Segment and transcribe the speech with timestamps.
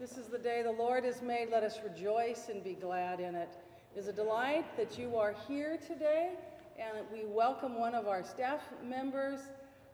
[0.00, 1.50] This is the day the Lord has made.
[1.52, 3.50] Let us rejoice and be glad in it.
[3.94, 6.30] It is a delight that you are here today,
[6.78, 9.40] and we welcome one of our staff members,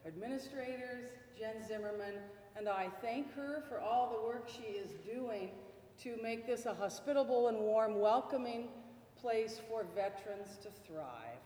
[0.07, 2.15] administrators, Jen Zimmerman,
[2.57, 5.51] and I thank her for all the work she is doing
[6.05, 8.69] to make this a hospitable and warm, welcoming
[9.21, 11.43] place for veterans to thrive.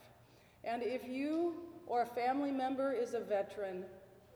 [0.65, 1.55] And if you
[1.87, 3.87] or a family member is a veteran,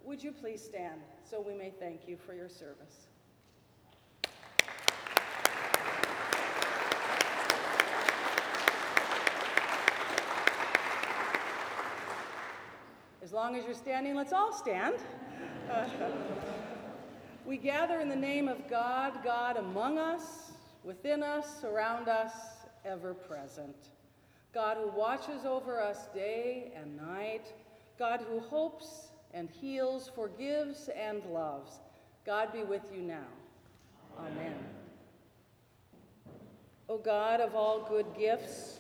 [0.02, 3.08] would you please stand so we may thank you for your service?
[13.34, 14.94] Long as you're standing, let's all stand.
[15.68, 15.88] Uh,
[17.44, 20.52] we gather in the name of God, God among us,
[20.84, 22.32] within us, around us,
[22.84, 23.74] ever present.
[24.54, 27.52] God who watches over us day and night,
[27.98, 31.80] God who hopes and heals, forgives and loves.
[32.24, 33.26] God be with you now.
[34.16, 34.54] Amen.
[36.88, 38.78] O God of all good gifts,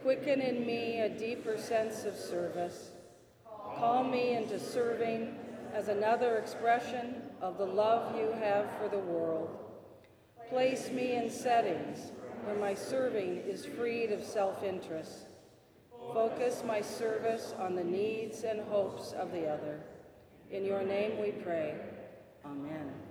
[0.00, 2.92] quicken in me a deeper sense of service.
[3.78, 5.36] Call me into serving
[5.74, 9.50] as another expression of the love you have for the world.
[10.48, 12.12] Place me in settings
[12.44, 15.26] where my serving is freed of self interest.
[16.14, 19.80] Focus my service on the needs and hopes of the other.
[20.50, 21.74] In your name we pray.
[22.46, 23.05] Amen.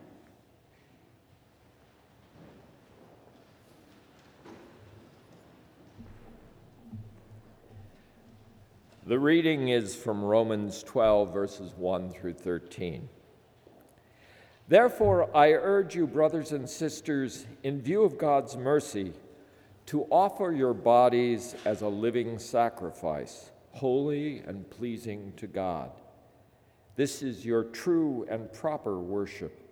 [9.08, 13.08] The reading is from Romans 12, verses 1 through 13.
[14.68, 19.14] Therefore, I urge you, brothers and sisters, in view of God's mercy,
[19.86, 25.92] to offer your bodies as a living sacrifice, holy and pleasing to God.
[26.96, 29.70] This is your true and proper worship.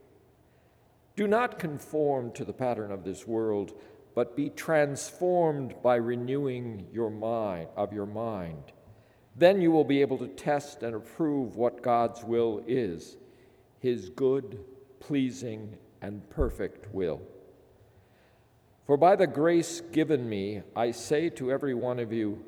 [1.16, 3.72] Do not conform to the pattern of this world,
[4.14, 8.74] but be transformed by renewing your mind of your mind
[9.36, 13.18] then you will be able to test and approve what God's will is
[13.80, 14.64] his good,
[15.02, 17.22] pleasing, and perfect will.
[18.86, 22.42] For by the grace given me, I say to every one of you,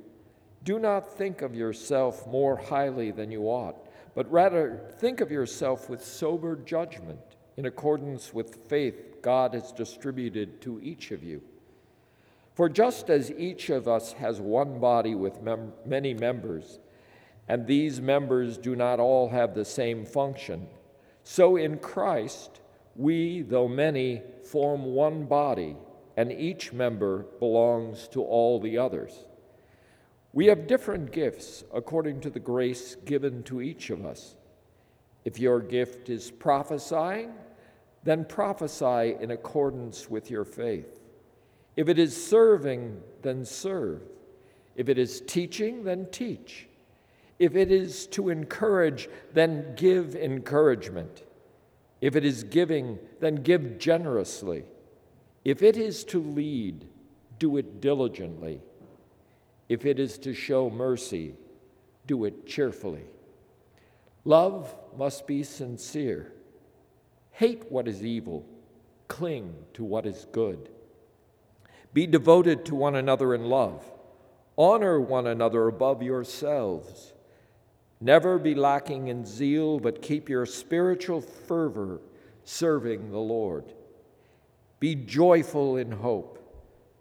[0.64, 3.76] do not think of yourself more highly than you ought,
[4.16, 7.20] but rather think of yourself with sober judgment
[7.58, 11.42] in accordance with faith God has distributed to each of you.
[12.56, 16.80] For just as each of us has one body with mem- many members,
[17.50, 20.68] and these members do not all have the same function,
[21.24, 22.62] so in Christ,
[22.96, 25.76] we, though many, form one body,
[26.16, 29.26] and each member belongs to all the others.
[30.32, 34.36] We have different gifts according to the grace given to each of us.
[35.26, 37.34] If your gift is prophesying,
[38.04, 40.95] then prophesy in accordance with your faith.
[41.76, 44.02] If it is serving, then serve.
[44.76, 46.68] If it is teaching, then teach.
[47.38, 51.24] If it is to encourage, then give encouragement.
[52.02, 54.64] If it is giving, then give generously.
[55.44, 56.88] If it is to lead,
[57.40, 58.62] do it diligently.
[59.68, 61.36] If it is to show mercy,
[62.08, 63.04] do it cheerfully.
[64.24, 66.32] Love must be sincere.
[67.32, 68.46] Hate what is evil,
[69.08, 70.70] cling to what is good.
[71.96, 73.90] Be devoted to one another in love.
[74.58, 77.14] Honor one another above yourselves.
[78.02, 82.02] Never be lacking in zeal, but keep your spiritual fervor
[82.44, 83.74] serving the Lord.
[84.82, 86.38] Be joyful in hope,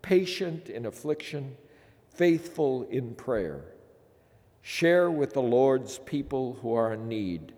[0.00, 1.56] patient in affliction,
[2.10, 3.64] faithful in prayer.
[4.62, 7.52] Share with the Lord's people who are in need.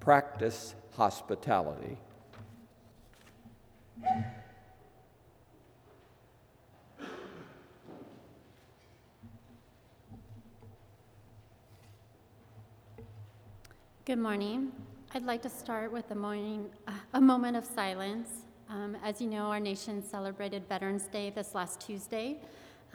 [0.00, 1.98] Practice hospitality.
[14.08, 14.72] Good morning.
[15.12, 18.46] I'd like to start with a, morning, uh, a moment of silence.
[18.70, 22.38] Um, as you know, our nation celebrated Veterans Day this last Tuesday,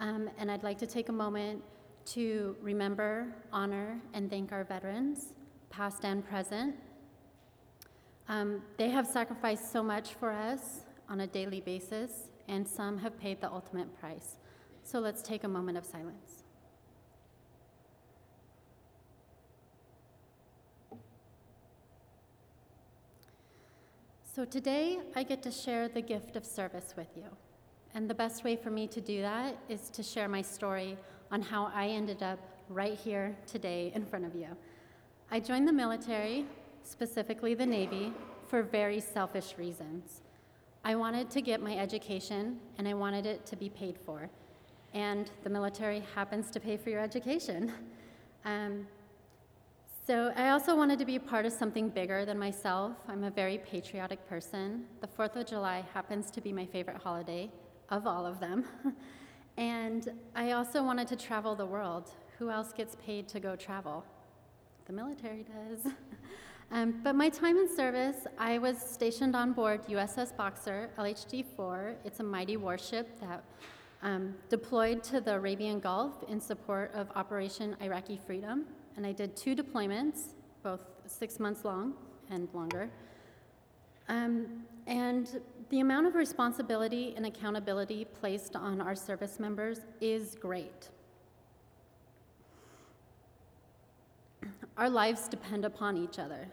[0.00, 1.62] um, and I'd like to take a moment
[2.06, 5.34] to remember, honor, and thank our veterans,
[5.70, 6.74] past and present.
[8.28, 13.20] Um, they have sacrificed so much for us on a daily basis, and some have
[13.20, 14.38] paid the ultimate price.
[14.82, 16.33] So let's take a moment of silence.
[24.34, 27.22] So today I get to share the gift of service with you.
[27.94, 30.98] And the best way for me to do that is to share my story
[31.30, 34.48] on how I ended up right here today in front of you.
[35.30, 36.46] I joined the military,
[36.82, 38.12] specifically the Navy,
[38.48, 40.22] for very selfish reasons.
[40.82, 44.28] I wanted to get my education and I wanted it to be paid for.
[44.94, 47.72] And the military happens to pay for your education.
[48.46, 48.86] Um,
[50.06, 52.92] so I also wanted to be part of something bigger than myself.
[53.08, 54.84] I'm a very patriotic person.
[55.00, 57.50] The 4th of July happens to be my favorite holiday
[57.88, 58.66] of all of them.
[59.56, 62.10] and I also wanted to travel the world.
[62.38, 64.04] Who else gets paid to go travel?
[64.84, 65.90] The military does.
[66.70, 71.94] um, but my time in service, I was stationed on board USS Boxer, LHD 4.
[72.04, 73.42] It's a mighty warship that
[74.02, 79.36] um, deployed to the Arabian Gulf in support of Operation Iraqi Freedom and I did
[79.36, 81.94] two deployments, both six months long
[82.30, 82.90] and longer.
[84.08, 90.90] Um, and the amount of responsibility and accountability placed on our service members is great.
[94.76, 96.48] Our lives depend upon each other.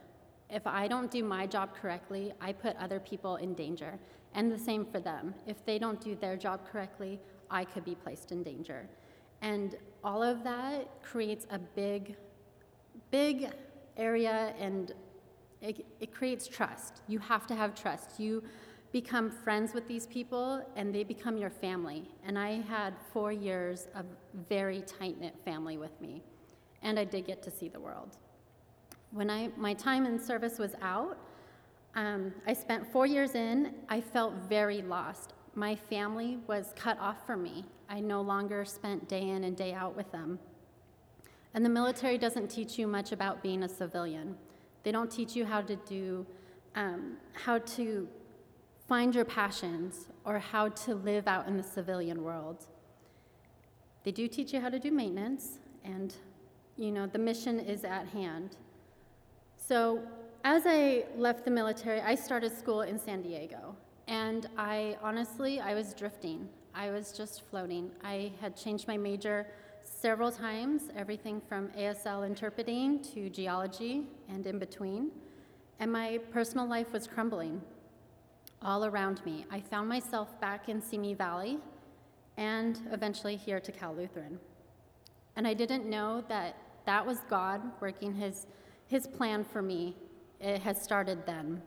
[0.49, 3.97] If I don't do my job correctly, I put other people in danger.
[4.33, 5.33] And the same for them.
[5.47, 8.87] If they don't do their job correctly, I could be placed in danger.
[9.41, 12.15] And all of that creates a big
[13.11, 13.49] big
[13.97, 14.93] area and
[15.61, 17.01] it, it, creates trust.
[17.07, 18.19] You have to have trust.
[18.19, 18.43] You
[18.91, 22.09] become friends with these people and they become your family.
[22.25, 24.05] And I had four years of
[24.49, 26.23] very tight knit family with me,
[26.81, 28.17] and I did get to see the world.
[29.11, 31.17] When I, my time in service was out,
[31.95, 35.33] um, I spent four years in, I felt very lost.
[35.53, 37.65] My family was cut off from me.
[37.89, 40.39] I no longer spent day in and day out with them.
[41.53, 44.35] And the military doesn't teach you much about being a civilian.
[44.83, 46.25] They don't teach you how to do,
[46.75, 48.07] um, how to
[48.87, 52.67] find your passions or how to live out in the civilian world.
[54.03, 56.13] They do teach you how to do maintenance, and
[56.75, 58.57] you know the mission is at hand.
[59.57, 60.01] So
[60.43, 63.75] as I left the military, I started school in San Diego,
[64.07, 66.49] and I honestly I was drifting.
[66.73, 67.91] I was just floating.
[68.03, 69.45] I had changed my major
[70.01, 75.11] several times, everything from ASL interpreting to geology and in between.
[75.79, 77.61] And my personal life was crumbling
[78.63, 79.45] all around me.
[79.51, 81.59] I found myself back in Simi Valley
[82.35, 84.39] and eventually here to Cal Lutheran.
[85.35, 86.57] And I didn't know that
[86.87, 88.47] that was God working his,
[88.87, 89.95] his plan for me.
[90.39, 91.61] It had started then.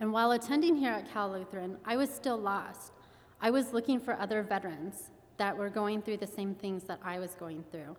[0.00, 2.92] And while attending here at Cal Lutheran, I was still lost.
[3.40, 7.18] I was looking for other veterans that were going through the same things that I
[7.18, 7.96] was going through.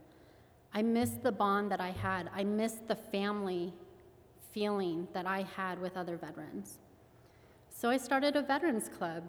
[0.74, 2.30] I missed the bond that I had.
[2.36, 3.74] I missed the family
[4.52, 6.80] feeling that I had with other veterans.
[7.70, 9.24] So I started a veterans club,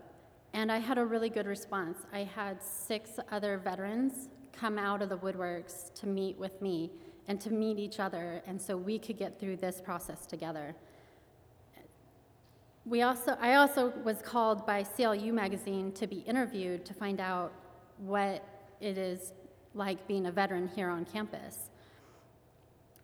[0.53, 1.99] and I had a really good response.
[2.13, 6.91] I had six other veterans come out of the woodworks to meet with me
[7.29, 10.75] and to meet each other, and so we could get through this process together.
[12.85, 17.53] We also, I also was called by CLU magazine to be interviewed to find out
[17.99, 18.45] what
[18.81, 19.33] it is
[19.75, 21.71] like being a veteran here on campus.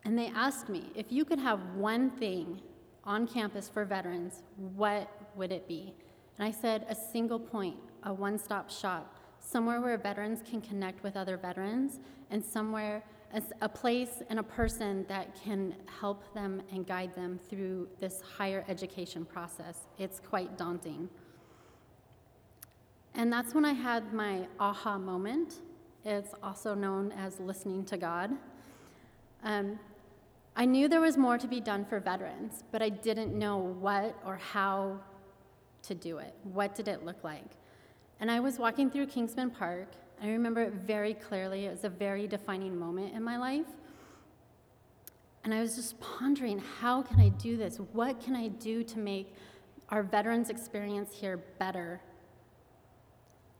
[0.05, 2.61] And they asked me, if you could have one thing
[3.03, 4.43] on campus for veterans,
[4.75, 5.93] what would it be?
[6.37, 11.03] And I said, a single point, a one stop shop, somewhere where veterans can connect
[11.03, 11.99] with other veterans,
[12.31, 13.03] and somewhere,
[13.61, 18.63] a place and a person that can help them and guide them through this higher
[18.67, 19.87] education process.
[19.97, 21.09] It's quite daunting.
[23.15, 25.59] And that's when I had my aha moment.
[26.03, 28.31] It's also known as listening to God.
[29.43, 29.79] Um,
[30.55, 34.15] I knew there was more to be done for veterans, but I didn't know what
[34.25, 34.99] or how
[35.83, 36.33] to do it.
[36.43, 37.57] What did it look like?
[38.19, 39.89] And I was walking through Kingsmen Park.
[40.21, 41.65] I remember it very clearly.
[41.65, 43.65] It was a very defining moment in my life.
[45.43, 47.77] And I was just pondering how can I do this?
[47.91, 49.35] What can I do to make
[49.89, 51.99] our veterans' experience here better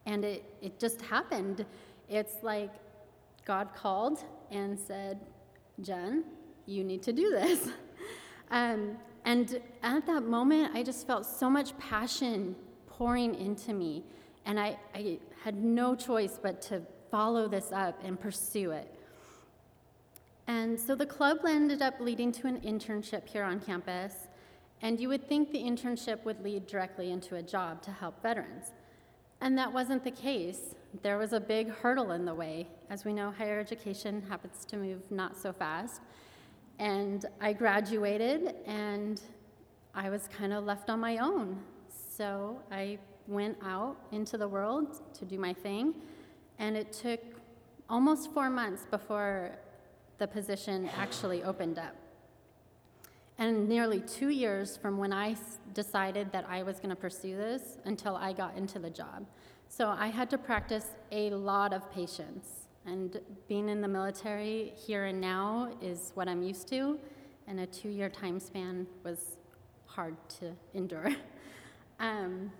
[0.05, 1.65] and it, it just happened.
[2.09, 2.71] It's like
[3.45, 5.19] God called and said,
[5.81, 6.23] Jen,
[6.65, 7.69] you need to do this.
[8.51, 12.55] um, and at that moment, I just felt so much passion
[12.87, 14.03] pouring into me.
[14.45, 18.93] And I, I had no choice but to follow this up and pursue it.
[20.47, 24.27] And so the club ended up leading to an internship here on campus.
[24.81, 28.73] And you would think the internship would lead directly into a job to help veterans.
[29.43, 30.73] And that wasn't the case.
[31.01, 32.69] There was a big hurdle in the way.
[32.89, 35.99] As we know, higher education happens to move not so fast.
[36.79, 39.19] And I graduated and
[39.93, 41.59] I was kind of left on my own.
[41.89, 42.97] So I
[43.27, 45.93] went out into the world to do my thing.
[46.57, 47.19] And it took
[47.89, 49.57] almost four months before
[50.19, 51.97] the position actually opened up.
[53.37, 55.35] And nearly two years from when I
[55.73, 59.25] decided that I was going to pursue this until I got into the job.
[59.67, 62.67] So I had to practice a lot of patience.
[62.85, 66.99] And being in the military here and now is what I'm used to,
[67.47, 69.37] and a two year time span was
[69.85, 71.09] hard to endure.
[71.99, 72.51] um,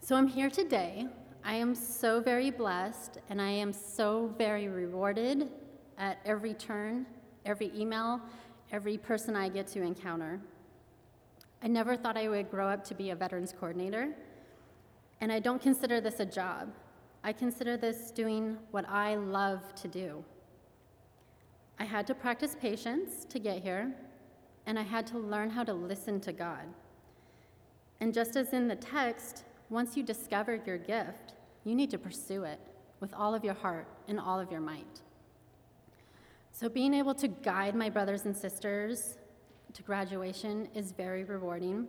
[0.00, 1.08] so I'm here today.
[1.44, 5.50] I am so very blessed, and I am so very rewarded
[5.98, 7.04] at every turn,
[7.44, 8.20] every email,
[8.74, 10.40] every person I get to encounter.
[11.62, 14.08] I never thought I would grow up to be a veterans coordinator,
[15.20, 16.72] and I don't consider this a job.
[17.22, 20.24] I consider this doing what I love to do.
[21.78, 23.94] I had to practice patience to get here,
[24.66, 26.66] and I had to learn how to listen to God.
[28.00, 32.42] And just as in the text, once you discover your gift, you need to pursue
[32.42, 32.58] it
[32.98, 35.03] with all of your heart and all of your might.
[36.56, 39.18] So, being able to guide my brothers and sisters
[39.72, 41.88] to graduation is very rewarding.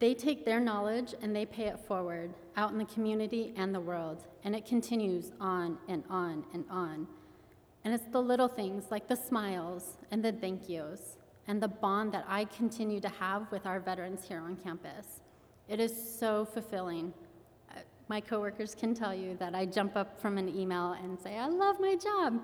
[0.00, 3.80] They take their knowledge and they pay it forward out in the community and the
[3.80, 7.06] world, and it continues on and on and on.
[7.84, 12.10] And it's the little things like the smiles and the thank yous and the bond
[12.14, 15.20] that I continue to have with our veterans here on campus.
[15.68, 17.14] It is so fulfilling.
[18.10, 21.46] My coworkers can tell you that I jump up from an email and say, I
[21.46, 22.42] love my job.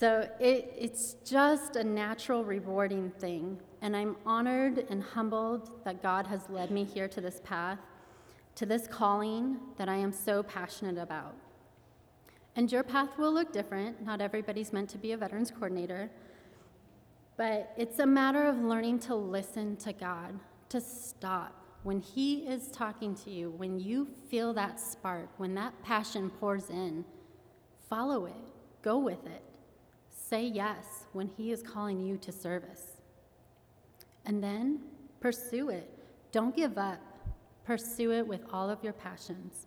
[0.00, 3.60] So it, it's just a natural, rewarding thing.
[3.82, 7.80] And I'm honored and humbled that God has led me here to this path,
[8.54, 11.34] to this calling that I am so passionate about.
[12.56, 14.02] And your path will look different.
[14.02, 16.10] Not everybody's meant to be a veterans coordinator.
[17.36, 21.61] But it's a matter of learning to listen to God, to stop.
[21.82, 26.70] When He is talking to you, when you feel that spark, when that passion pours
[26.70, 27.04] in,
[27.88, 28.34] follow it,
[28.82, 29.42] go with it.
[30.10, 32.98] Say yes when He is calling you to service.
[34.24, 34.80] And then
[35.20, 35.90] pursue it.
[36.30, 37.00] Don't give up.
[37.64, 39.66] Pursue it with all of your passions.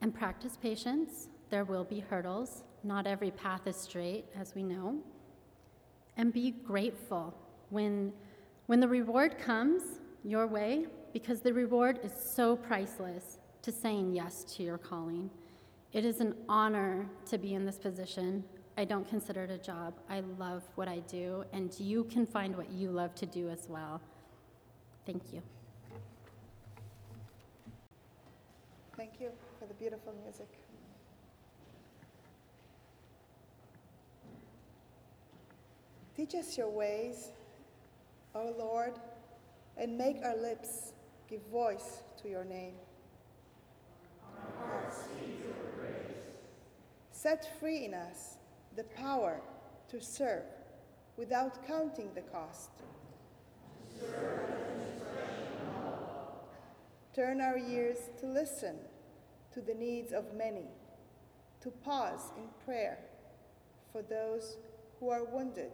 [0.00, 1.28] And practice patience.
[1.50, 2.64] There will be hurdles.
[2.82, 4.98] Not every path is straight, as we know.
[6.16, 7.34] And be grateful
[7.68, 8.12] when,
[8.66, 9.82] when the reward comes
[10.24, 15.30] your way, because the reward is so priceless to saying yes to your calling.
[15.92, 18.42] It is an honor to be in this position.
[18.78, 19.94] I don't consider it a job.
[20.08, 23.68] I love what I do, and you can find what you love to do as
[23.68, 24.00] well.
[25.04, 25.42] Thank you.
[28.96, 30.48] Thank you for the beautiful music.
[36.16, 37.32] Teach us your ways,
[38.34, 38.94] O Lord,
[39.76, 40.92] and make our lips
[41.32, 42.74] give voice to your name.
[47.10, 48.36] Set free in us
[48.76, 49.40] the power
[49.88, 50.44] to serve
[51.16, 52.68] without counting the cost.
[57.14, 58.76] Turn our ears to listen
[59.54, 60.68] to the needs of many,
[61.62, 62.98] to pause in prayer
[63.90, 64.58] for those
[65.00, 65.72] who are wounded,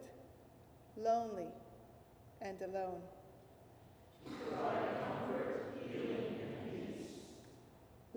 [0.96, 1.48] lonely,
[2.40, 3.00] and alone.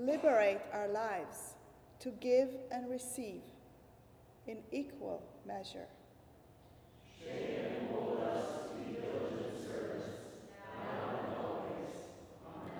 [0.01, 1.53] Liberate our lives
[1.99, 3.41] to give and receive
[4.47, 5.85] in equal measure.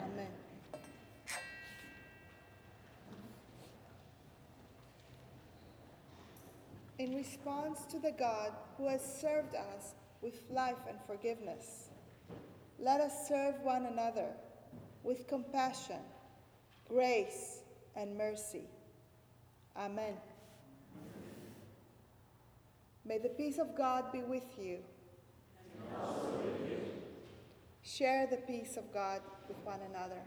[0.04, 0.28] Amen.
[6.98, 11.90] In response to the God who has served us with life and forgiveness,
[12.80, 14.30] let us serve one another
[15.04, 16.02] with compassion,
[16.92, 17.60] grace,
[17.96, 18.64] and mercy.
[19.78, 20.14] Amen.
[23.06, 24.80] May the peace of God be with you.
[27.82, 30.22] Share the peace of God with one another.